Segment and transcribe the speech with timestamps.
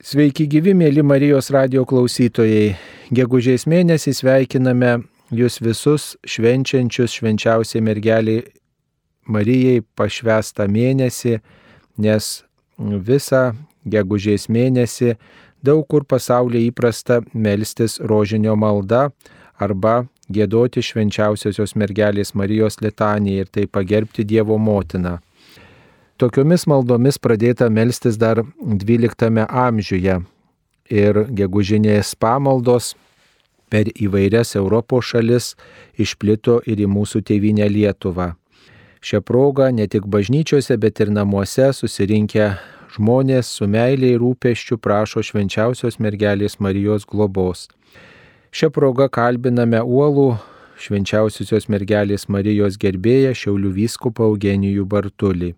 [0.00, 2.70] Sveiki gyvi, mėly Marijos radio klausytojai.
[3.12, 4.94] Gegužės mėnesį sveikiname
[5.36, 8.46] jūs visus švenčiančius švenčiausiai mergeliai
[9.28, 11.34] Marijai pašvestą mėnesį,
[12.00, 12.30] nes
[12.80, 13.42] visą
[13.84, 15.18] gegužės mėnesį
[15.60, 19.10] daug kur pasaulyje įprasta melstis rožinio malda
[19.60, 25.18] arba gėdoti švenčiausiosios mergelės Marijos litaniją ir tai pagerbti Dievo motiną.
[26.20, 30.18] Tokiomis maldomis pradėta melstis dar XII amžiuje
[30.92, 32.90] ir gegužinės pamaldos
[33.72, 35.54] per įvairias Europos šalis
[35.96, 38.34] išplito ir į mūsų tėvynę Lietuvą.
[39.00, 42.52] Šią progą ne tik bažnyčiose, bet ir namuose susirinkę
[42.92, 47.70] žmonės su meiliai rūpeščiu prašo švenčiausios mergelės Marijos globos.
[48.52, 50.34] Šią progą kalbiname uolų
[50.76, 55.56] švenčiausiosios mergelės Marijos gerbėją Šiaulių vyskupą Eugenijų Bartulį.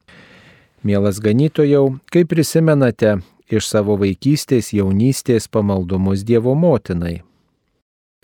[0.82, 7.20] Mielas ganytojau, kaip prisimenate iš savo vaikystės, jaunystės pamaldumus Dievo motinai?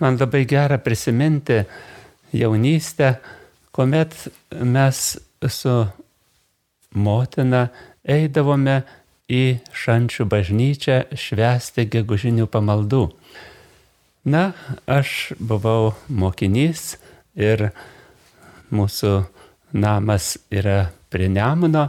[0.02, 1.60] Man labai gera prisiminti
[2.34, 3.12] jaunystę,
[3.70, 4.16] kuomet
[4.50, 5.02] mes
[5.46, 5.76] su
[6.98, 7.68] motina
[8.02, 8.80] eidavome
[9.30, 13.04] į šančių bažnyčią švęsti gegužinių pamaldų.
[14.26, 14.52] Na,
[14.90, 16.96] aš buvau mokinys
[17.38, 17.68] ir
[18.74, 19.16] mūsų
[19.78, 21.86] namas yra prie Nemuno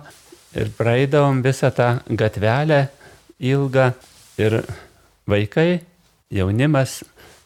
[0.55, 2.87] ir praeidavom visą tą gatvelę
[3.39, 3.91] ilgą
[4.41, 4.61] ir
[5.29, 5.81] vaikai,
[6.31, 7.03] jaunimas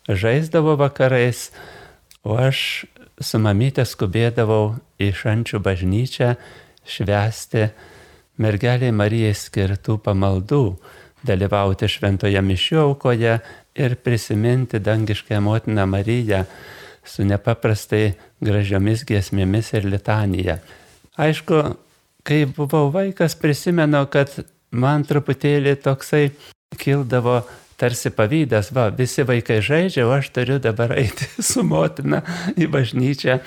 [0.07, 1.51] žaisdavo vakarais,
[2.23, 2.85] o aš
[3.19, 6.33] su mamytė skubėdavau į šančių bažnyčią
[6.87, 7.67] švęsti
[8.41, 10.63] mergeliai Marijai skirtų pamaldų,
[11.23, 13.37] dalyvauti šventoje mišių aukoje
[13.79, 16.43] ir prisiminti dangišką motiną Mariją
[17.05, 20.59] su nepaprastai gražiomis giesmėmis ir litanija.
[21.19, 21.61] Aišku,
[22.27, 24.31] kai buvau vaikas, prisimenu, kad
[24.71, 26.29] man truputėlį toksai
[26.79, 27.41] kildavo
[27.77, 32.23] tarsi pavydas, va, visi vaikai žaidžia, o aš turiu dabar eiti su motina
[32.55, 33.39] į bažnyčią.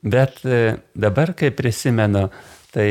[0.00, 2.28] Bet e, dabar, kai prisimenu,
[2.72, 2.88] tai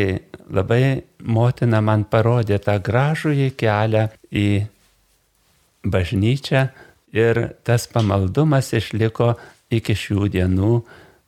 [0.51, 4.49] labai motina man parodė tą gražų į kelią į
[5.87, 6.67] bažnyčią
[7.15, 9.33] ir tas pamaldumas išliko
[9.73, 10.73] iki šių dienų,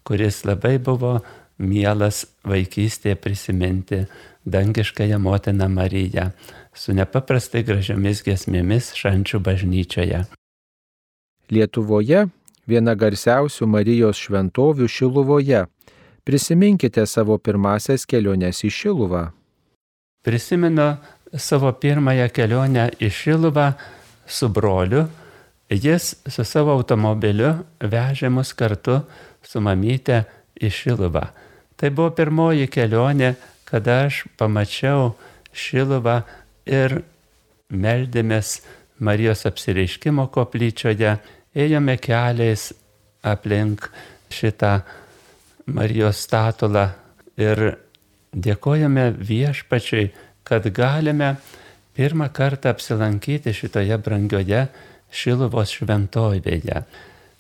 [0.06, 1.20] kuris labai buvo
[1.62, 4.06] mielas vaikystėje prisiminti
[4.46, 6.32] dangiškąją motiną Mariją
[6.74, 10.24] su nepaprastai gražiomis gesmėmis šančių bažnyčioje.
[11.52, 12.26] Lietuvoje
[12.68, 15.66] viena garsiausių Marijos šventovių Šiluvoje.
[16.24, 19.24] Prisiminkite savo pirmasias keliones į Šiluvą.
[20.22, 20.94] Prisimenu
[21.34, 23.72] savo pirmąją kelionę į Šiluvą
[24.28, 25.08] su broliu.
[25.72, 29.02] Jis su savo automobiliu vežė mus kartu
[29.42, 30.24] su mamyte
[30.62, 31.26] į Šiluvą.
[31.82, 33.32] Tai buvo pirmoji kelionė,
[33.66, 35.16] kada aš pamačiau
[35.50, 36.20] Šiluvą
[36.70, 37.00] ir
[37.74, 38.60] meldėmės
[39.02, 41.16] Marijos apsireiškimo koplyčioje,
[41.58, 42.68] ėjome keliais
[43.26, 43.90] aplink
[44.30, 44.76] šitą
[45.74, 46.86] Marijos statulą
[47.42, 47.64] ir
[48.32, 50.12] dėkojame viešpačiui,
[50.46, 51.34] kad galime
[51.98, 54.68] pirmą kartą apsilankyti šitoje brangioje
[55.12, 56.86] Šiluvos šventovėje.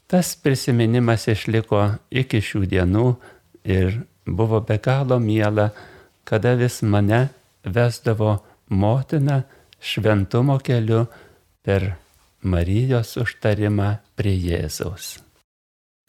[0.10, 3.06] Tas prisiminimas išliko iki šių dienų
[3.64, 4.02] ir
[4.38, 5.72] buvo be galo miela,
[6.24, 7.30] kada vis mane
[7.64, 8.38] vesdavo
[8.70, 9.42] motina
[9.82, 11.06] šventumo keliu
[11.62, 11.94] per
[12.42, 15.20] Marijos užtarimą prie Jėzaus.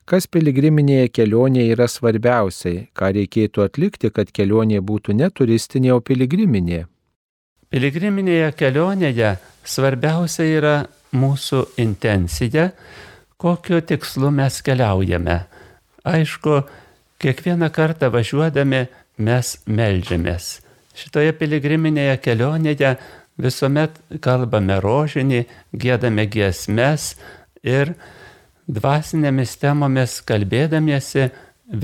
[0.08, 6.82] Kas piligriminėje kelionėje yra svarbiausiai, ką reikėtų atlikti, kad kelionė būtų ne turistinė, o piligriminė?
[7.72, 10.74] Piligriminėje kelionėje svarbiausia yra
[11.16, 12.72] mūsų intencija,
[13.40, 15.38] kokiu tikslu mes keliaujame.
[16.08, 16.62] Aišku,
[17.22, 18.80] Kiekvieną kartą važiuodami
[19.22, 20.46] mes melžiamės.
[20.98, 22.96] Šitoje piligriminėje kelionėje
[23.38, 27.12] visuomet kalbame rožinį, gėdame giesmes
[27.62, 27.92] ir
[28.66, 31.28] dvasinėmis temomis kalbėdamiesi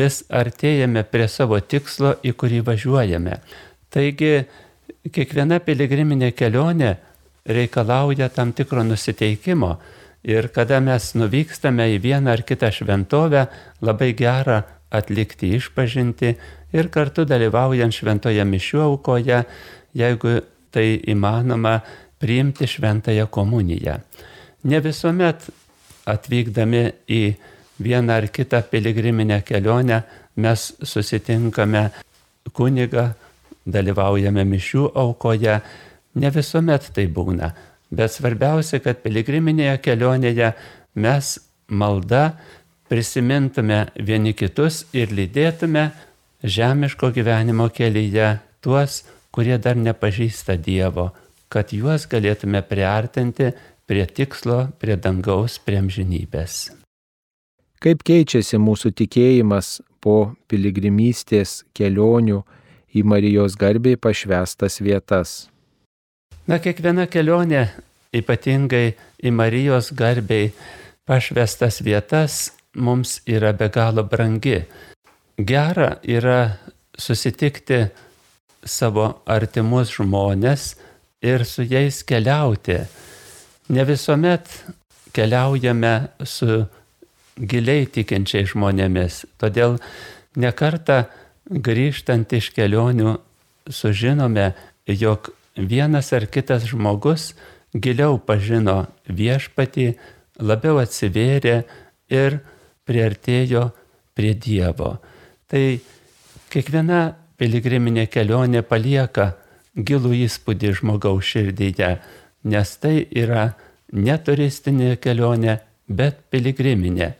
[0.01, 3.39] vis artėjame prie savo tikslo, į kurį važiuojame.
[3.95, 4.33] Taigi
[5.15, 6.97] kiekviena piligriminė kelionė
[7.47, 9.71] reikalauja tam tikro nusiteikimo
[10.27, 13.47] ir kada mes nuvykstame į vieną ar kitą šventovę,
[13.87, 14.59] labai gera
[14.91, 16.35] atlikti išpažinti
[16.73, 19.43] ir kartu dalyvaujant šventoje mišių aukoje,
[19.97, 20.39] jeigu
[20.73, 21.79] tai įmanoma,
[22.19, 23.99] priimti šventąją komuniją.
[24.69, 25.47] Ne visuomet
[26.09, 27.23] atvykdami į
[27.79, 30.03] vieną ar kitą piligriminę kelionę
[30.37, 31.89] mes susitinkame
[32.53, 33.11] kunigą,
[33.69, 35.59] dalyvaujame mišių aukoje,
[36.15, 37.53] ne visuomet tai būna.
[37.91, 40.53] Bet svarbiausia, kad piligriminėje kelionėje
[41.01, 41.35] mes
[41.69, 42.33] malda
[42.89, 45.91] prisimintume vieni kitus ir lydėtume
[46.43, 51.11] žemiško gyvenimo kelyje tuos, kurie dar nepažįsta Dievo,
[51.49, 53.53] kad juos galėtume priartinti
[53.89, 56.69] prie tikslo, prie dangaus, prie amžinybės.
[57.79, 62.43] Kaip keičiasi mūsų tikėjimas po piligrimystės kelionių
[62.99, 65.47] į Marijos garbiai pašvestas vietas?
[66.49, 67.69] Na, kiekviena kelionė,
[68.17, 70.51] ypatingai į Marijos garbiai
[71.09, 74.63] pašvestas vietas, mums yra be galo brangi.
[75.39, 76.59] Gera yra
[76.99, 77.87] susitikti
[78.65, 80.75] savo artimus žmonės
[81.23, 82.81] ir su jais keliauti.
[83.69, 84.49] Ne visuomet
[85.15, 85.95] keliaujame
[86.25, 86.65] su
[87.39, 89.79] giliai tikinčiai žmonėmis, todėl
[90.37, 91.07] nekarta
[91.49, 93.17] grįžtant iš kelionių
[93.71, 94.53] sužinome,
[94.87, 97.33] jog vienas ar kitas žmogus
[97.75, 99.93] giliau pažino viešpatį,
[100.41, 101.63] labiau atsivėrė
[102.11, 102.41] ir
[102.89, 103.69] priartėjo
[104.17, 104.97] prie Dievo.
[105.49, 105.63] Tai
[106.53, 107.03] kiekviena
[107.39, 109.31] piligriminė kelionė palieka
[109.77, 111.91] gilų įspūdį žmogaus širdyje,
[112.51, 113.53] nes tai yra
[113.93, 115.59] ne turistinė kelionė,
[115.89, 117.13] bet piligriminė.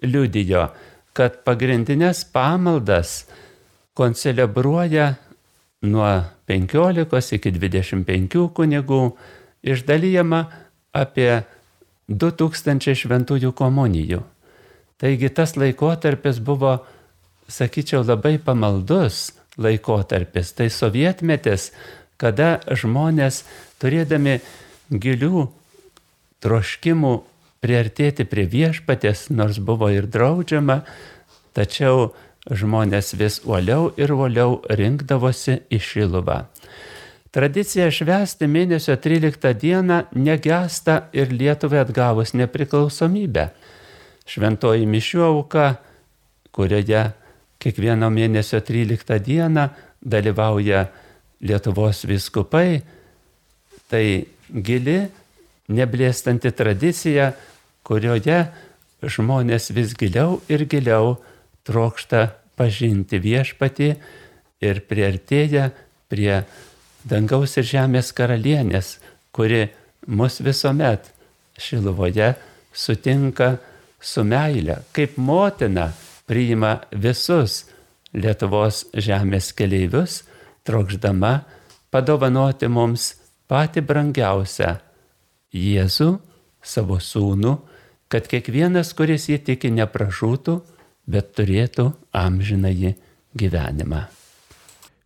[0.01, 0.69] liudijo,
[1.13, 3.25] kad pagrindinės pamaldas
[3.97, 5.15] koncelebruoja
[5.81, 6.09] nuo
[6.47, 9.01] 15 iki 25 kunigų,
[9.61, 10.41] išdalyjama
[10.93, 11.43] apie
[12.09, 14.21] 2000 šventųjų komunijų.
[15.01, 16.75] Taigi tas laikotarpis buvo,
[17.49, 20.53] sakyčiau, labai pamaldus laikotarpis.
[20.53, 21.71] Tai sovietmetis,
[22.21, 23.41] kada žmonės
[23.81, 24.39] turėdami
[24.91, 25.47] gilių
[26.41, 27.15] troškimų
[27.61, 30.81] priartėti prie viešpatės, nors buvo ir draudžiama,
[31.53, 32.09] tačiau
[32.49, 36.39] žmonės vis uoliau ir uoliau rinkdavosi į Šiluvą.
[37.31, 43.45] Tradicija švęsti mėnesio 13 dieną negesta ir Lietuvai atgavus nepriklausomybę.
[44.27, 45.67] Šventoji mišių auka,
[46.51, 47.05] kurioje
[47.61, 49.69] kiekvieno mėnesio 13 dieną
[50.01, 50.87] dalyvauja
[51.41, 52.81] Lietuvos viskupai,
[53.87, 54.05] tai
[54.51, 54.99] gili,
[55.71, 57.31] neblėstanti tradicija,
[57.87, 58.45] kurioje
[59.01, 61.15] žmonės vis giliau ir giliau
[61.67, 62.27] trokšta
[62.59, 63.89] pažinti viešpatį
[64.61, 65.71] ir priartėja
[66.11, 66.43] prie
[67.07, 68.99] dangaus ir žemės karalienės,
[69.33, 69.69] kuri
[70.07, 71.09] mus visuomet
[71.61, 72.31] Šiluvoje
[72.73, 73.57] sutinka
[74.01, 75.91] su meile, kaip motina
[76.25, 77.65] priima visus
[78.11, 80.23] Lietuvos žemės keleivius,
[80.67, 81.31] trokšdama
[81.93, 83.13] padovanoti mums
[83.47, 84.73] patį brangiausią
[85.55, 86.09] Jėzų,
[86.63, 87.53] savo sūnų,
[88.11, 90.57] kad kiekvienas, kuris jį tiki, nepražūtų,
[91.11, 92.91] bet turėtų amžinąjį
[93.39, 94.01] gyvenimą.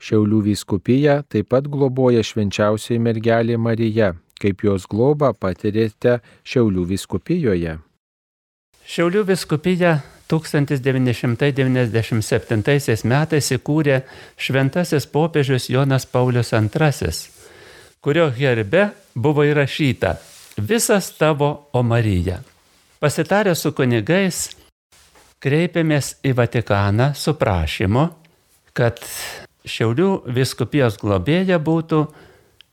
[0.05, 7.77] Šiaulių vyskupija taip pat globoja švenčiausiai mergelė Marija, kaip jos globą patirėte Šiaulių vyskupijoje.
[8.85, 9.91] Šiaulių vyskupija
[10.29, 13.97] 1997 metais įkūrė
[14.37, 17.11] šventasis popiežius Jonas Paulius II,
[18.01, 20.17] kurio herbe buvo įrašyta
[20.57, 22.39] Visas tavo, o Marija.
[23.05, 24.47] Pasitarę su kunigais,
[25.37, 28.05] kreipėmės į Vatikaną su prašymu,
[28.73, 28.97] kad
[29.61, 31.99] Šiaulių viskupijos globėja būtų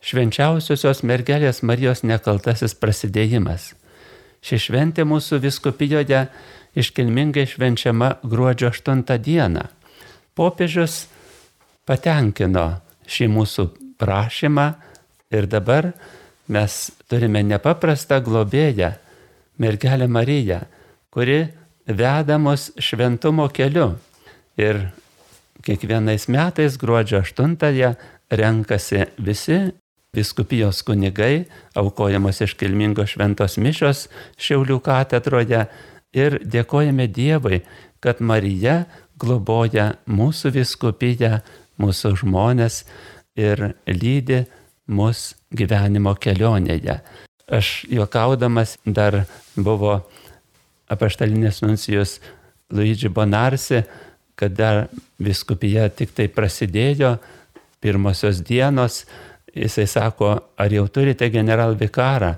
[0.00, 3.74] švenčiausiosios mergelės Marijos nekaltasis prasidėjimas.
[4.40, 6.22] Ši šventė mūsų viskupijoje
[6.80, 9.68] iškilmingai švenčiama gruodžio 8 dieną.
[10.32, 11.10] Popiežius
[11.84, 13.68] patenkino šį mūsų
[14.00, 14.68] prašymą
[15.28, 15.92] ir dabar
[16.48, 18.94] mes turime nepaprastą globėją,
[19.58, 20.60] mergelę Mariją,
[21.10, 21.46] kuri
[21.86, 23.92] veda mus šventumo keliu.
[24.56, 24.88] Ir
[25.64, 27.94] kiekvienais metais gruodžio 8-ąją
[28.30, 29.72] renkasi visi
[30.12, 35.64] viskupijos kunigai, aukojamos iškilmingos šventos mišos Šiaulių katedroje
[36.12, 37.62] ir dėkojame Dievui,
[38.02, 38.82] kad Marija
[39.16, 41.38] globoja mūsų viskupiją,
[41.80, 42.82] mūsų žmonės
[43.38, 44.42] ir lydi
[44.92, 46.98] mus gyvenimo kelionėje.
[47.50, 49.24] Aš juokaudamas dar
[49.56, 49.98] buvo
[50.92, 52.18] apaštalinės nuncijos
[52.72, 53.82] Luigi Bonarsi,
[54.38, 54.86] kada
[55.22, 57.16] viskupija tik tai prasidėjo,
[57.82, 59.02] pirmosios dienos,
[59.54, 62.32] jisai sako, ar jau turite generalvikarą?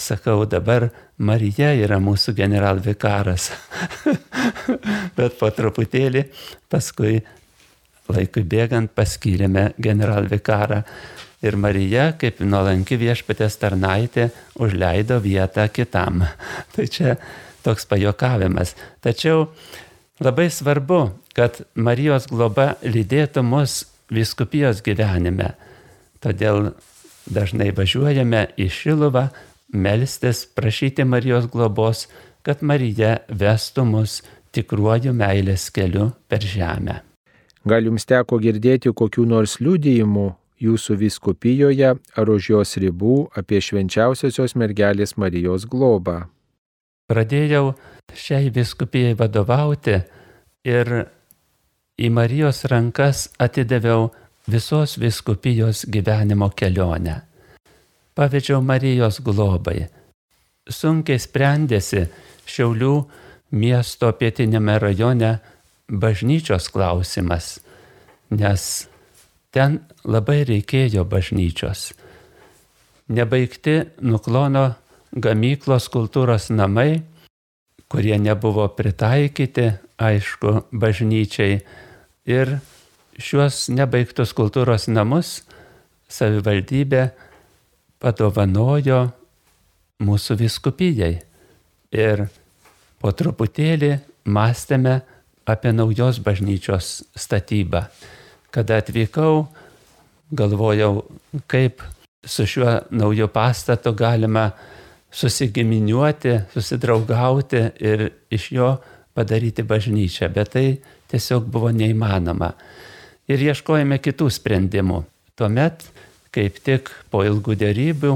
[0.00, 0.88] Sakau, dabar
[1.18, 3.50] Marija yra mūsų generalvikaras.
[5.16, 6.24] Bet po truputėlį
[6.72, 7.20] paskui
[8.10, 10.82] laikui bėgant paskyrėme generalvikarą.
[11.44, 16.24] Ir Marija, kaip nuolanki viešpatės tarnaitė, užleido vietą kitam.
[16.72, 17.18] Tai čia
[17.64, 18.74] toks pajokavimas.
[19.04, 19.50] Tačiau
[20.24, 21.00] labai svarbu,
[21.36, 23.82] kad Marijos globa lydėtų mus
[24.14, 25.52] viskupijos gyvenime.
[26.24, 26.70] Todėl
[27.28, 29.28] dažnai važiuojame į Šiluvą,
[29.74, 32.06] melstis, prašyti Marijos globos,
[32.44, 34.22] kad Marija vestų mus
[34.54, 37.00] tikruoju meilės keliu per žemę.
[37.64, 40.26] Gal jums teko girdėti kokių nors liudijimų
[40.64, 46.24] jūsų viskupijoje ar už jos ribų apie švenčiausiosios mergelės Marijos globą?
[47.10, 47.74] Pradėjau
[48.16, 49.98] šiai viskupijai vadovauti
[50.64, 50.92] ir
[52.00, 54.08] į Marijos rankas atidaviau
[54.48, 57.20] visos viskupijos gyvenimo kelionę.
[58.14, 59.84] Pavedžiau Marijos globai.
[60.70, 62.06] Sunkiai sprendėsi
[62.48, 62.94] Šiaulių
[63.56, 65.30] miesto pietinėme rajone
[65.88, 67.58] bažnyčios klausimas,
[68.30, 68.86] nes
[69.54, 71.92] ten labai reikėjo bažnyčios.
[73.14, 74.72] Nebaigti nuklono
[75.14, 77.04] gamyklos kultūros namai,
[77.92, 79.68] kurie nebuvo pritaikyti,
[80.02, 81.60] aišku, bažnyčiai.
[82.26, 82.56] Ir
[83.20, 85.42] šiuos nebaigtus kultūros namus
[86.10, 87.04] savivaldybė
[88.02, 89.04] padovanojo
[90.04, 91.14] mūsų viskupijai.
[91.94, 92.26] Ir
[92.98, 93.92] po truputėlį
[94.26, 94.98] mąstėme
[95.46, 97.84] apie naujos bažnyčios statybą.
[98.54, 99.48] Kada atvykau,
[100.30, 101.02] galvojau,
[101.50, 101.82] kaip
[102.22, 104.50] su šiuo nauju pastatu galima
[105.14, 108.68] susigiminiuoti, susidraugauti ir iš jo
[109.14, 110.66] padaryti bažnyčią, bet tai
[111.10, 112.52] tiesiog buvo neįmanoma.
[113.30, 115.02] Ir ieškojame kitų sprendimų.
[115.38, 115.82] Tuomet,
[116.34, 118.14] kaip tik po ilgų dėrybių,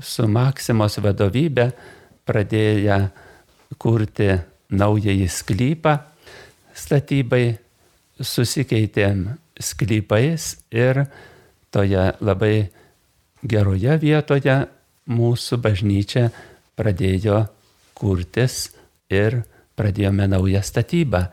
[0.00, 1.68] su Maksimos vadovybė
[2.28, 2.98] pradėję
[3.80, 4.30] kurti
[4.72, 5.96] naująjį sklypą
[6.76, 7.58] statybai,
[8.22, 9.26] susikeitėm
[9.62, 11.04] sklypais ir
[11.72, 12.68] toje labai
[13.42, 14.56] geroje vietoje
[15.10, 16.28] mūsų bažnyčia
[16.78, 17.46] pradėjo
[17.98, 18.70] kurtis
[19.10, 19.42] ir
[19.78, 21.26] pradėjome naują statybą.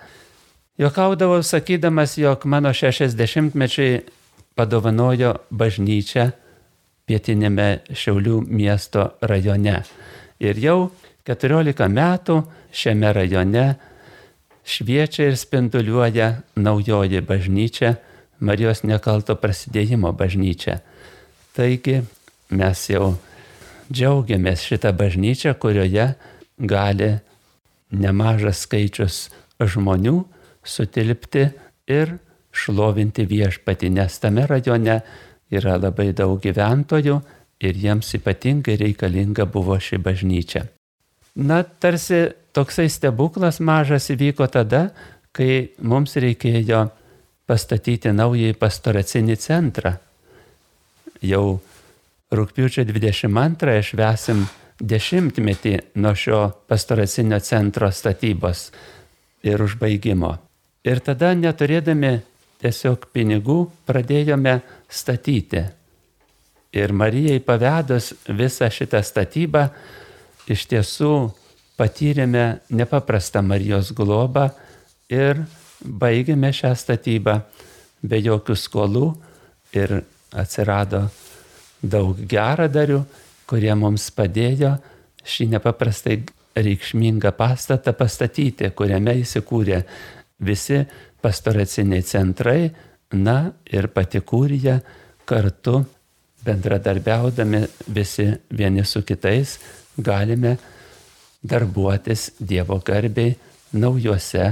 [0.80, 4.00] Jokaudavau sakydamas, jog mano 60-mečiai
[4.56, 6.30] padovanojo bažnyčią
[7.10, 9.82] pietinėme Šiaulių miesto rajone.
[10.40, 10.80] Ir jau
[11.28, 12.38] 14 metų
[12.72, 13.66] šiame rajone
[14.70, 17.96] šviečia ir spinduliuoja naujoji bažnyčia,
[18.40, 20.80] Marijos nekalto prasidėjimo bažnyčia.
[21.56, 22.00] Taigi
[22.56, 23.14] mes jau
[23.92, 26.14] džiaugiamės šitą bažnyčią, kurioje
[26.60, 27.12] gali
[27.92, 29.28] nemažas skaičius
[29.60, 30.22] žmonių
[30.64, 31.50] sutilpti
[31.90, 32.16] ir
[32.56, 35.00] šlovinti viešpatį, nes tame rajone
[35.50, 37.20] yra labai daug gyventojų
[37.66, 40.66] ir jiems ypatingai reikalinga buvo ši bažnyčia.
[41.40, 44.90] Na, tarsi toksai stebuklas mažas įvyko tada,
[45.32, 46.88] kai mums reikėjo
[47.50, 49.96] pastatyti naująjį pastoracinį centrą.
[51.26, 51.60] Jau
[52.32, 54.46] rūpiučio 22 švesim
[54.80, 58.70] dešimtmetį nuo šio pastoracinio centro statybos
[59.44, 60.36] ir užbaigimo.
[60.88, 62.14] Ir tada neturėdami
[62.62, 65.66] tiesiog pinigų pradėjome statyti.
[66.76, 69.66] Ir Marijai pavedus visą šitą statybą,
[70.50, 71.14] iš tiesų
[71.80, 74.50] patyrėme nepaprastą Marijos globą
[75.10, 75.42] ir
[75.84, 77.40] baigėme šią statybą
[78.02, 79.06] be jokių skolų
[79.76, 80.00] ir
[80.36, 81.08] atsirado
[81.82, 83.04] daug geradarių,
[83.50, 84.76] kurie mums padėjo
[85.26, 86.20] šį nepaprastai
[86.60, 89.84] reikšmingą pastatą pastatyti, kuriame įsikūrė
[90.44, 90.82] visi
[91.22, 92.70] pastoraciniai centrai,
[93.12, 94.78] na ir pati kūrija
[95.28, 95.80] kartu
[96.46, 97.64] bendradarbiaudami
[97.96, 99.58] visi vieni su kitais
[99.98, 100.58] galime
[101.42, 103.36] darbuotis Dievo garbiai
[103.74, 104.46] naujose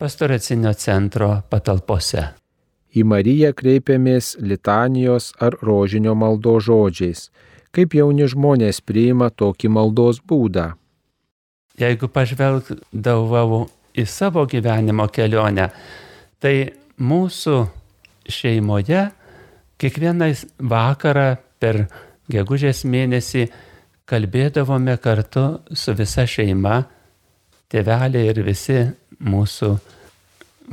[0.00, 2.22] pastoracinio centro patalpose.
[2.96, 7.28] Į Mariją kreipiamės litanijos ar rožinio maldo žodžiais.
[7.70, 10.72] Kaip jauni žmonės priima tokį maldos būdą?
[11.78, 15.68] Jeigu pažvelgdavau į savo gyvenimo kelionę,
[16.40, 16.54] tai
[16.98, 17.58] mūsų
[18.30, 19.04] šeimoje
[19.80, 20.30] kiekvieną
[20.72, 21.28] vakarą
[21.60, 21.84] per
[22.32, 23.46] gegužės mėnesį
[24.10, 25.44] kalbėdavome kartu
[25.76, 26.82] su visa šeima,
[27.70, 28.80] tėveliai ir visi
[29.20, 29.70] mūsų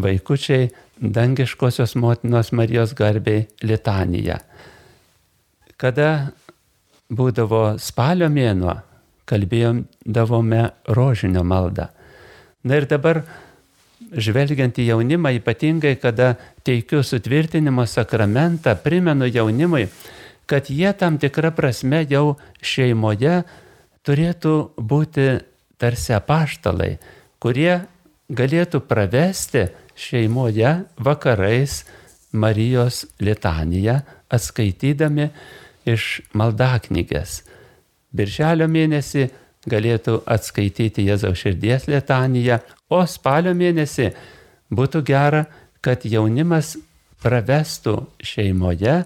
[0.01, 0.69] vaikučiai
[1.01, 4.39] dangiškosios motinos Marijos garbiai litaniją.
[5.77, 6.31] Kada
[7.13, 8.79] būdavo spalio mėnuo,
[9.27, 10.63] kalbėjome
[10.95, 11.89] rožinio maldą.
[12.63, 13.21] Na ir dabar,
[14.11, 16.35] žvelgiant į jaunimą, ypatingai kada
[16.65, 19.87] teikiu sutvirtinimo sakramentą, primenu jaunimui,
[20.47, 23.41] kad jie tam tikrą prasme jau šeimoje
[24.07, 25.27] turėtų būti
[25.77, 26.95] tarsi apaštalai,
[27.43, 27.83] kurie
[28.29, 29.67] galėtų pravesti
[29.97, 31.83] šeimoje vakarais
[32.31, 35.29] Marijos litaniją, atskaitydami
[35.87, 37.41] iš maldaknygės.
[38.11, 39.29] Birželio mėnesį
[39.67, 42.59] galėtų atskaityti Jėzaus širdies litaniją,
[42.91, 44.11] o spalio mėnesį
[44.75, 45.45] būtų gera,
[45.81, 46.75] kad jaunimas
[47.23, 49.01] pravestų šeimoje,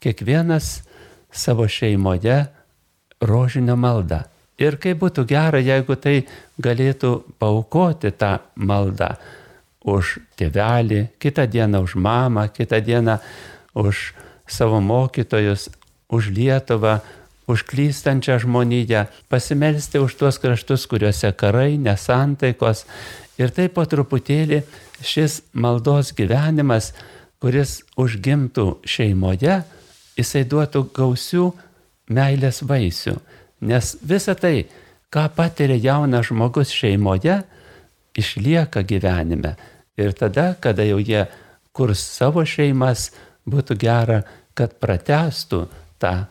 [0.00, 0.80] kiekvienas
[1.30, 2.46] savo šeimoje
[3.20, 4.24] rožinio maldą.
[4.56, 6.22] Ir kaip būtų gera, jeigu tai
[6.62, 9.12] galėtų paukoti tą maldą
[9.86, 13.18] už tėvelį, kitą dieną už mamą, kitą dieną
[13.76, 14.14] už
[14.48, 15.68] savo mokytojus,
[16.08, 17.00] už Lietuvą,
[17.46, 22.86] už klystančią žmoniją, pasimelsti už tuos kraštus, kuriuose karai, nesantaikos.
[23.38, 24.64] Ir taip po truputėlį
[25.04, 26.94] šis maldos gyvenimas,
[27.38, 29.60] kuris užgimtų šeimoje,
[30.16, 31.50] jisai duotų gausių
[32.10, 33.20] meilės vaisių.
[33.60, 34.66] Nes visa tai,
[35.12, 37.40] ką patiria jaunas žmogus šeimoje,
[38.16, 39.56] išlieka gyvenime.
[39.96, 41.24] Ir tada, kada jau jie
[41.72, 43.10] kurs savo šeimas,
[43.48, 44.22] būtų gera,
[44.56, 45.66] kad pratestų
[46.02, 46.26] tą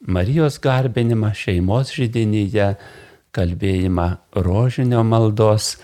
[0.00, 2.70] Marijos garbinimą šeimos židinyje,
[3.36, 5.74] kalbėjimą rožinio maldos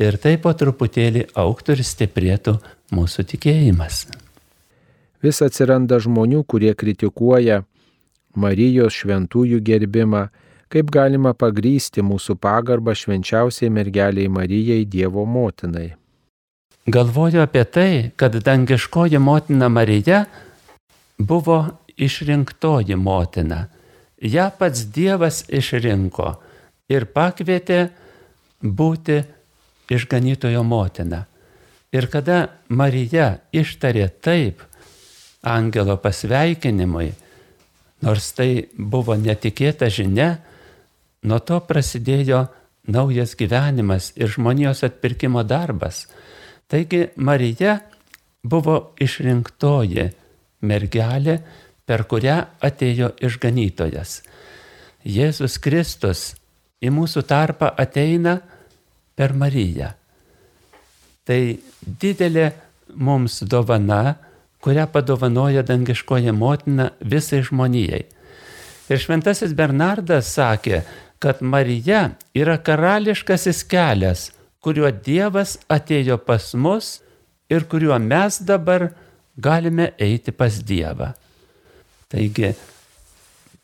[0.00, 2.56] ir taip po truputėlį auktų ir stiprėtų
[2.96, 4.08] mūsų tikėjimas.
[5.22, 7.60] Vis atsiranda žmonių, kurie kritikuoja
[8.34, 10.28] Marijos šventųjų gerbimą,
[10.70, 15.90] kaip galima pagrysti mūsų pagarbą švenčiausiai mergeliai Marijai Dievo motinai.
[16.86, 20.24] Galvoju apie tai, kad dangiškoji motina Marija
[21.18, 21.66] buvo
[21.96, 23.66] išrinktoji motina.
[24.20, 26.32] Ja pats Dievas išrinko
[26.88, 27.88] ir pakvietė
[28.62, 29.20] būti
[29.90, 31.24] išganytojo motina.
[31.92, 34.62] Ir kada Marija ištarė taip
[35.42, 37.10] angelo pasveikinimui,
[38.04, 40.38] nors tai buvo netikėta žinia,
[41.22, 42.46] nuo to prasidėjo
[42.90, 46.06] naujas gyvenimas ir žmonijos atpirkimo darbas.
[46.70, 47.78] Taigi Marija
[48.42, 50.08] buvo išrinktoji
[50.64, 51.40] mergelė,
[51.84, 54.20] per kurią atėjo išganytojas.
[55.02, 56.30] Jėzus Kristus
[56.80, 58.36] į mūsų tarpą ateina
[59.16, 59.90] per Mariją.
[61.26, 61.40] Tai
[61.80, 62.46] didelė
[62.96, 64.16] mums dovana,
[64.60, 68.02] kurią padovanoja dangiškoji motina visai žmonijai.
[68.90, 70.82] Ir šventasis Bernardas sakė,
[71.20, 76.98] kad Marija yra karališkasis kelias, kuriuo Dievas atėjo pas mus
[77.50, 78.90] ir kuriuo mes dabar
[79.36, 81.12] galime eiti pas Dievą.
[82.10, 82.54] Taigi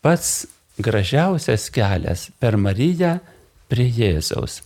[0.01, 0.47] pats
[0.79, 3.17] gražiausias kelias per Mariją
[3.67, 4.61] prie Jėzaus.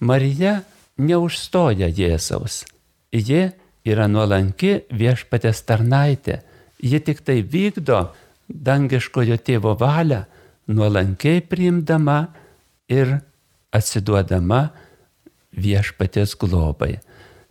[0.00, 0.62] Marija
[0.98, 2.62] neužstoja Jėzaus.
[3.12, 3.48] Ji
[3.88, 6.40] yra nuolanki viešpatės tarnaitė.
[6.78, 8.08] Ji tik tai vykdo
[8.48, 10.24] dangiškojo tėvo valią,
[10.68, 12.18] nuolankiai priimdama
[12.88, 13.18] ir
[13.74, 14.68] atsiduodama
[15.58, 16.98] viešpatės globai.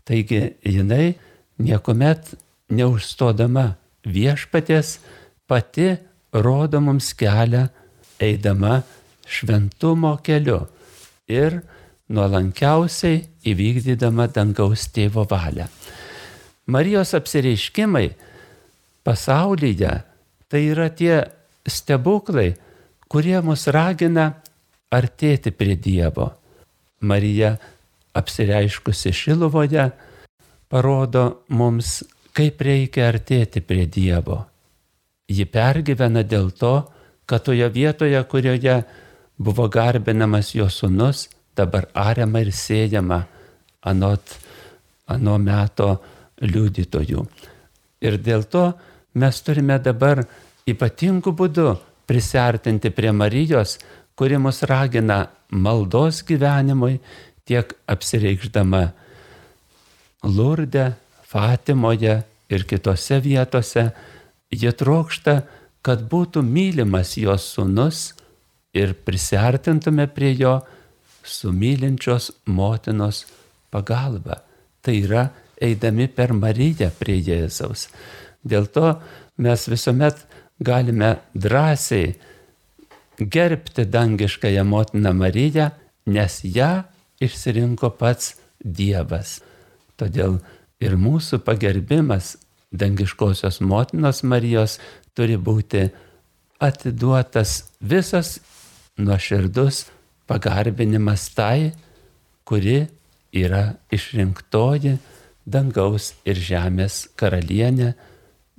[0.08, 1.18] Taigi jinai
[1.60, 2.34] niekuomet
[2.72, 3.74] neužstodama
[4.08, 4.98] viešpatės
[5.48, 5.96] pati
[6.34, 7.68] rodo mums kelią
[8.24, 8.82] eidama
[9.28, 10.62] šventumo keliu
[11.28, 11.60] ir
[12.08, 15.68] nuolankiausiai įvykdydama dangaus tėvo valią.
[16.68, 18.10] Marijos apsireiškimai
[19.08, 19.94] pasaulyje
[20.48, 21.22] tai yra tie
[21.68, 22.54] stebuklai,
[23.08, 24.28] kurie mus ragina
[24.92, 26.30] artėti prie Dievo.
[27.02, 27.54] Marija
[28.18, 29.90] apsireiškusi Šiluvoje
[30.68, 32.02] parodo mums,
[32.36, 34.46] kaip reikia artėti prie Dievo
[35.28, 36.88] ji pergyvena dėl to,
[37.28, 38.82] kad toje vietoje, kurioje
[39.38, 43.22] buvo garbinamas jo sunus, dabar ariama ir sėjama
[43.88, 44.38] anot
[45.12, 45.90] ano meto
[46.42, 47.26] liudytojų.
[48.06, 48.72] Ir dėl to
[49.18, 50.24] mes turime dabar
[50.70, 51.70] ypatingų būdų
[52.08, 53.78] prisartinti prie Marijos,
[54.18, 57.00] kuri mus ragina maldos gyvenimui,
[57.48, 58.86] tiek apsireikšdama
[60.28, 60.96] Lurde,
[61.28, 63.90] Fatimoje ir kitose vietose,
[64.52, 65.42] jie trokšta,
[65.84, 68.14] kad būtų mylimas jos sunus
[68.76, 70.58] ir prisartintume prie jo
[71.24, 73.26] su mylinčios motinos
[73.72, 74.42] pagalba.
[74.82, 75.28] Tai yra
[75.62, 77.88] eidami per Mariją prie Jėzaus.
[78.44, 78.98] Dėl to
[79.42, 80.24] mes visuomet
[80.60, 82.16] galime drąsiai
[83.20, 85.70] gerbti dangiškąją motiną Mariją,
[86.06, 86.84] nes ją
[87.22, 89.40] išsirinko pats Dievas.
[89.98, 90.38] Todėl
[90.82, 92.36] ir mūsų pagerbimas
[92.72, 94.78] dangiškosios motinos Marijos
[95.18, 95.88] turi būti
[96.62, 98.38] atiduotas visas
[98.98, 99.86] nuoširdus
[100.28, 101.72] pagarbinimas tai,
[102.46, 102.86] kuri
[103.34, 104.98] yra išrinktoji
[105.48, 107.94] dangaus ir žemės karalienė,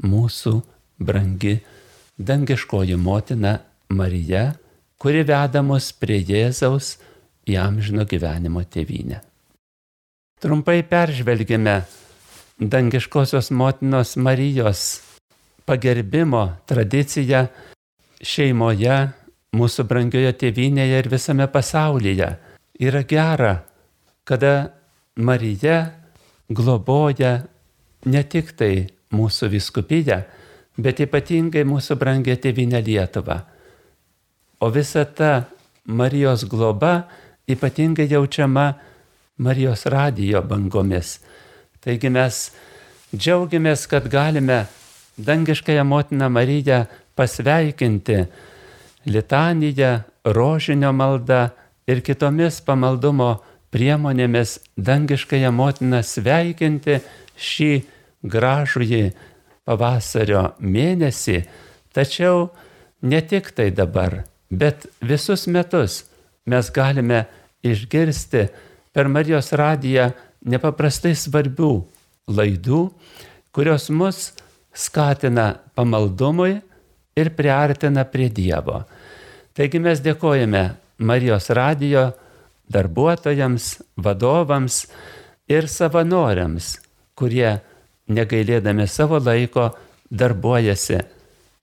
[0.03, 0.55] mūsų
[0.99, 1.59] brangi
[2.19, 3.59] dangiškoji motina
[3.93, 4.55] Marija,
[4.99, 6.97] kuri veda mus prie Jėzaus
[7.47, 9.21] jam žino gyvenimo tėvynę.
[10.39, 11.83] Trumpai peržvelgime
[12.59, 15.01] dangiškosios motinos Marijos
[15.67, 17.47] pagerbimo tradiciją
[18.23, 18.99] šeimoje,
[19.59, 22.31] mūsų brangioje tėvynėje ir visame pasaulyje.
[22.79, 23.55] Yra gera,
[24.25, 24.71] kada
[25.19, 25.98] Marija
[26.49, 27.43] globoja
[28.07, 30.19] ne tik tai mūsų viskupiją,
[30.79, 33.39] bet ypatingai mūsų brangę tėvynę Lietuvą.
[34.61, 35.49] O visa ta
[35.87, 37.09] Marijos globa
[37.49, 38.73] ypatingai jaučiama
[39.39, 41.19] Marijos radijo bangomis.
[41.81, 42.51] Taigi mes
[43.15, 44.67] džiaugiamės, kad galime
[45.19, 46.85] dangiškąją motiną Mariją
[47.17, 48.19] pasveikinti
[49.07, 49.93] litaniją,
[50.25, 51.49] rožinio maldą
[51.87, 53.39] ir kitomis pamaldumo
[53.75, 57.01] priemonėmis dangiškąją motiną sveikinti
[57.39, 57.73] šį
[58.25, 59.03] gražųjį
[59.69, 61.43] pavasario mėnesį,
[61.93, 62.49] tačiau
[63.03, 66.05] ne tik tai dabar, bet visus metus
[66.49, 67.27] mes galime
[67.63, 68.49] išgirsti
[68.93, 70.11] per Marijos radiją
[70.49, 71.73] nepaprastai svarbių
[72.33, 72.83] laidų,
[73.53, 74.31] kurios mus
[74.73, 76.59] skatina pamaldumui
[77.19, 78.83] ir priartina prie Dievo.
[79.57, 80.65] Taigi mes dėkojame
[80.99, 82.13] Marijos radijo
[82.73, 84.85] darbuotojams, vadovams
[85.49, 86.77] ir savanoriams,
[87.19, 87.59] kurie
[88.09, 89.71] negailėdami savo laiko
[90.11, 91.01] darbuojasi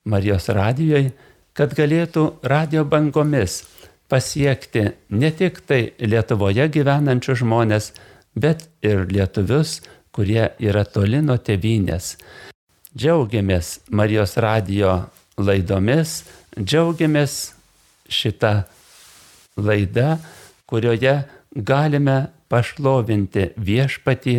[0.06, 1.13] Marijos radijoje,
[1.58, 3.63] kad galėtų radio bangomis
[4.12, 7.89] pasiekti ne tik tai Lietuvoje gyvenančius žmonės,
[8.36, 9.80] bet ir lietuvius,
[10.13, 12.15] kurie yra toli nuo tevinės.
[12.96, 14.94] Džiaugiamės Marijos radijo
[15.41, 16.22] laidomis,
[16.60, 17.56] džiaugiamės
[18.08, 18.54] šitą
[19.58, 20.15] laidą,
[20.69, 21.15] kurioje
[21.56, 22.17] galime
[22.51, 24.38] pašlovinti viešpatį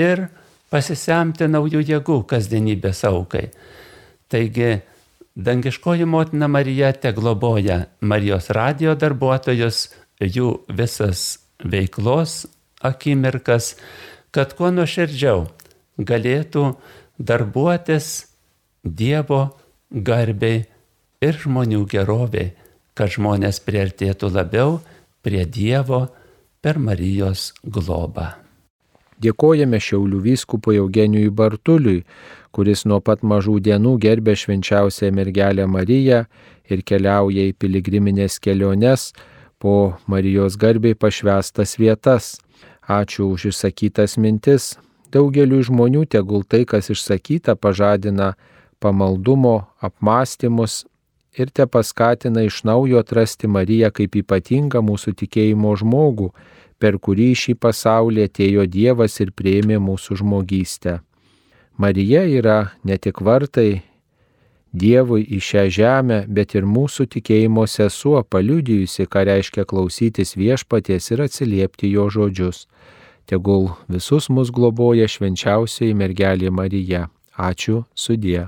[0.00, 0.26] ir
[0.70, 3.48] pasisemti naujų jėgų kasdienybės aukai.
[4.30, 4.80] Taigi
[5.36, 9.88] Dangiškoji motina Marija te globoja Marijos radio darbuotojus,
[10.20, 12.44] jų visas veiklos
[12.82, 13.76] akimirkas,
[14.34, 15.46] kad kuo nuoširdžiau
[15.96, 16.64] galėtų
[17.18, 18.10] darbuotis
[18.82, 19.42] Dievo
[19.92, 20.64] garbiai
[21.20, 22.54] ir žmonių geroviai,
[22.96, 24.78] kad žmonės priartėtų labiau
[25.22, 26.06] prie Dievo
[26.60, 28.28] per Marijos globą.
[29.20, 32.04] Dėkojame Šiaulių vyskupui Eugenijui Bartuliui,
[32.56, 36.22] kuris nuo pat mažų dienų gerbė švenčiausią mergelę Mariją
[36.72, 39.10] ir keliauja į piligriminės keliones
[39.60, 42.38] po Marijos garbiai pašvestas vietas.
[42.88, 44.78] Ačiū už išsakytas mintis.
[45.12, 48.32] Daugeliu žmonių tegul tai, kas išsakyta, pažadina
[48.80, 50.86] pamaldumo apmąstymus
[51.38, 56.30] ir te paskatina iš naujo atrasti Mariją kaip ypatingą mūsų tikėjimo žmogų,
[56.80, 61.00] per kurį šį pasaulį atėjo Dievas ir prieimė mūsų žmogystę.
[61.76, 63.82] Marija yra ne tik vartai
[64.72, 71.24] Dievui į šią žemę, bet ir mūsų tikėjimo sesuo, paliudijusi, ką reiškia klausytis viešpaties ir
[71.26, 72.68] atsiliepti jo žodžius.
[73.26, 77.08] Tegul visus mus globoja švenčiausiai mergelė Marija.
[77.34, 78.46] Ačiū sudie.